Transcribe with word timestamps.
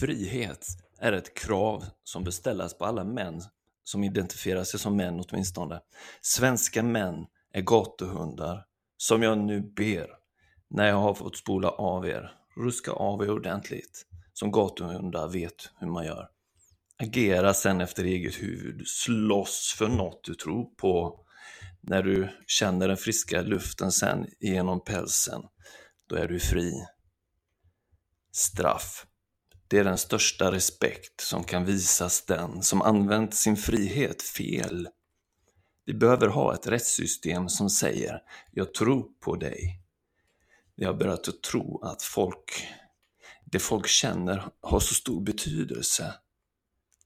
Frihet 0.00 0.66
är 0.98 1.12
ett 1.12 1.34
krav 1.34 1.84
som 2.04 2.24
bör 2.24 2.30
ställas 2.30 2.78
på 2.78 2.84
alla 2.84 3.04
män 3.04 3.42
som 3.84 4.04
identifierar 4.04 4.64
sig 4.64 4.80
som 4.80 4.96
män 4.96 5.24
åtminstone. 5.28 5.80
Svenska 6.20 6.82
män 6.82 7.26
är 7.52 7.60
gatuhundar 7.60 8.64
som 8.96 9.22
jag 9.22 9.38
nu 9.38 9.60
ber, 9.60 10.10
när 10.70 10.88
jag 10.88 10.96
har 10.96 11.14
fått 11.14 11.36
spola 11.36 11.68
av 11.68 12.06
er, 12.06 12.32
ruska 12.56 12.90
av 12.90 13.22
er 13.22 13.30
ordentligt, 13.30 14.06
som 14.32 14.50
gatuhundar 14.50 15.28
vet 15.28 15.70
hur 15.78 15.86
man 15.86 16.06
gör. 16.06 16.28
Agera 16.98 17.54
sen 17.54 17.80
efter 17.80 18.04
eget 18.04 18.42
huvud, 18.42 18.82
slåss 18.86 19.74
för 19.78 19.88
något 19.88 20.24
du 20.24 20.34
tror 20.34 20.64
på. 20.64 21.20
När 21.80 22.02
du 22.02 22.28
känner 22.46 22.88
den 22.88 22.96
friska 22.96 23.42
luften 23.42 23.92
sen 23.92 24.26
genom 24.40 24.84
pälsen, 24.84 25.42
då 26.08 26.16
är 26.16 26.28
du 26.28 26.40
fri. 26.40 26.72
Straff 28.32 29.06
det 29.68 29.78
är 29.78 29.84
den 29.84 29.98
största 29.98 30.52
respekt 30.52 31.20
som 31.20 31.44
kan 31.44 31.64
visas 31.64 32.24
den 32.24 32.62
som 32.62 32.82
använt 32.82 33.34
sin 33.34 33.56
frihet 33.56 34.22
fel. 34.22 34.88
Vi 35.84 35.94
behöver 35.94 36.28
ha 36.28 36.54
ett 36.54 36.66
rättssystem 36.66 37.48
som 37.48 37.70
säger 37.70 38.22
”jag 38.50 38.74
tror 38.74 39.04
på 39.20 39.36
dig”. 39.36 39.82
Vi 40.76 40.84
har 40.84 40.94
börjat 40.94 41.28
att 41.28 41.42
tro 41.42 41.80
att 41.82 42.02
folk, 42.02 42.68
det 43.44 43.58
folk 43.58 43.86
känner 43.86 44.48
har 44.60 44.80
så 44.80 44.94
stor 44.94 45.20
betydelse. 45.20 46.14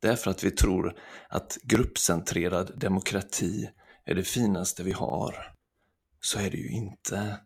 Därför 0.00 0.30
att 0.30 0.44
vi 0.44 0.50
tror 0.50 0.98
att 1.28 1.58
gruppcentrerad 1.62 2.78
demokrati 2.80 3.70
är 4.04 4.14
det 4.14 4.24
finaste 4.24 4.82
vi 4.82 4.92
har. 4.92 5.54
Så 6.20 6.38
är 6.38 6.50
det 6.50 6.56
ju 6.56 6.68
inte. 6.68 7.36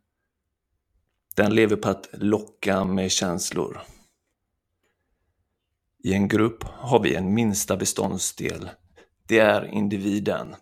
Den 1.36 1.54
lever 1.54 1.76
på 1.76 1.88
att 1.88 2.08
locka 2.12 2.84
med 2.84 3.12
känslor. 3.12 3.82
I 6.04 6.14
en 6.14 6.28
grupp 6.28 6.64
har 6.64 7.00
vi 7.00 7.14
en 7.14 7.34
minsta 7.34 7.76
beståndsdel. 7.76 8.70
Det 9.26 9.38
är 9.38 9.64
individen. 9.64 10.56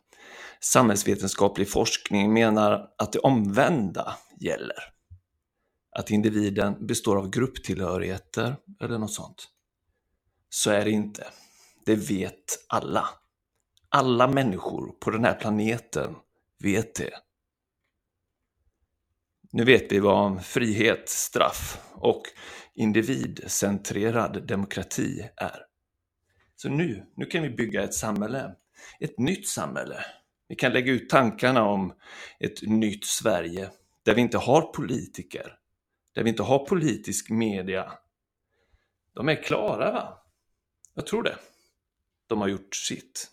Samhällsvetenskaplig 0.61 1.71
forskning 1.71 2.33
menar 2.33 2.89
att 2.99 3.13
det 3.13 3.19
omvända 3.19 4.19
gäller. 4.41 4.77
Att 5.91 6.11
individen 6.11 6.87
består 6.87 7.17
av 7.17 7.31
grupptillhörigheter 7.31 8.57
eller 8.81 8.99
något 8.99 9.13
sånt. 9.13 9.49
Så 10.51 10.71
är 10.71 10.85
det 10.85 10.91
inte. 10.91 11.27
Det 11.87 11.95
vet 11.95 12.67
alla. 12.69 13.09
Alla 13.89 14.29
människor 14.29 14.93
på 15.01 15.11
den 15.11 15.25
här 15.25 15.35
planeten 15.35 16.15
vet 16.59 16.95
det. 16.95 17.11
Nu 19.55 19.65
vet 19.65 19.93
vi 19.93 19.99
vad 19.99 20.45
frihet, 20.45 21.09
straff 21.09 21.79
och 21.95 22.23
individcentrerad 22.75 24.47
demokrati 24.47 25.29
är. 25.37 25.67
Så 26.57 26.69
nu, 26.69 27.07
nu 27.17 27.27
kan 27.27 27.43
vi 27.43 27.51
bygga 27.51 27.83
ett 27.83 27.95
samhälle, 27.95 28.55
ett 29.01 29.19
nytt 29.19 29.49
samhälle. 29.49 30.05
Vi 30.49 30.55
kan 30.55 30.73
lägga 30.73 30.93
ut 30.93 31.09
tankarna 31.09 31.63
om 31.65 31.93
ett 32.41 32.63
nytt 32.63 33.05
Sverige 33.05 33.71
där 34.03 34.15
vi 34.15 34.21
inte 34.21 34.39
har 34.39 34.63
politiker, 34.63 35.59
där 36.15 36.23
vi 36.23 36.31
inte 36.31 36.43
har 36.43 36.67
politisk 36.67 37.31
media. 37.31 37.93
De 39.15 39.29
är 39.29 39.43
klara 39.43 39.93
va? 39.93 40.23
Jag 40.95 41.07
tror 41.07 41.23
det. 41.23 41.37
De 42.27 42.41
har 42.41 42.49
gjort 42.49 42.77
sitt. 42.77 43.31